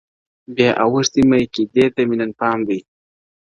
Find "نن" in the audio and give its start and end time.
2.19-2.31